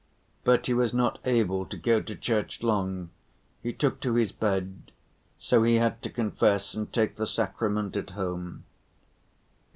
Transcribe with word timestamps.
But 0.43 0.65
he 0.65 0.73
was 0.73 0.95
not 0.95 1.19
able 1.25 1.63
to 1.67 1.77
go 1.77 2.01
to 2.01 2.15
church 2.15 2.63
long, 2.63 3.11
he 3.61 3.71
took 3.71 3.99
to 3.99 4.15
his 4.15 4.31
bed, 4.31 4.91
so 5.37 5.61
he 5.61 5.75
had 5.75 6.01
to 6.01 6.09
confess 6.09 6.73
and 6.73 6.91
take 6.91 7.17
the 7.17 7.27
sacrament 7.27 7.95
at 7.95 8.09
home. 8.09 8.63